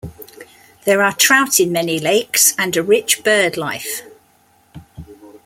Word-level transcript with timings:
There 0.85 1.03
are 1.03 1.13
trout 1.15 1.59
in 1.59 1.71
many 1.71 1.99
lakes, 1.99 2.55
and 2.57 2.75
a 2.75 2.81
rich 2.81 3.23
bird 3.23 3.55
life. 3.55 4.01